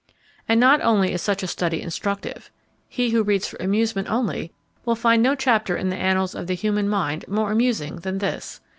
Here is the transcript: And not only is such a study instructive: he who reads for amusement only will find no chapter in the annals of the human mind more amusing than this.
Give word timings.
And 0.49 0.59
not 0.59 0.81
only 0.81 1.13
is 1.13 1.21
such 1.21 1.43
a 1.43 1.47
study 1.47 1.79
instructive: 1.79 2.49
he 2.89 3.11
who 3.11 3.21
reads 3.21 3.45
for 3.47 3.57
amusement 3.59 4.09
only 4.09 4.51
will 4.83 4.95
find 4.95 5.21
no 5.21 5.35
chapter 5.35 5.77
in 5.77 5.89
the 5.91 5.95
annals 5.95 6.33
of 6.33 6.47
the 6.47 6.55
human 6.55 6.89
mind 6.89 7.23
more 7.27 7.51
amusing 7.51 7.97
than 7.97 8.17
this. 8.17 8.61